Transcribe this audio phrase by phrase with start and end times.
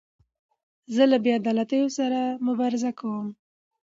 [0.95, 3.27] زه له بې عدالتیو سره مبارزه کوم.